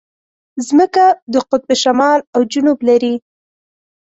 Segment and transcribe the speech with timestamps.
[0.57, 3.15] مځکه د قطب شمال او جنوب لري.